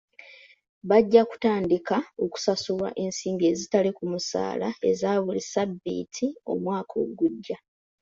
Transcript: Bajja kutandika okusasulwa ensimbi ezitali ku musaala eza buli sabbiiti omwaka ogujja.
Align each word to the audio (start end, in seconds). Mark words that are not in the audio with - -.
Bajja 0.89 1.21
kutandika 1.29 1.97
okusasulwa 2.23 2.89
ensimbi 3.03 3.43
ezitali 3.51 3.89
ku 3.97 4.03
musaala 4.11 4.67
eza 4.89 5.09
buli 5.23 5.41
sabbiiti 5.53 6.25
omwaka 6.51 6.93
ogujja. 7.03 7.57